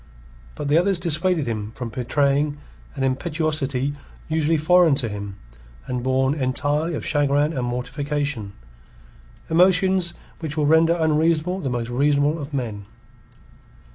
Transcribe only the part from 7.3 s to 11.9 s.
and mortification, emotions which will render unreasonable the most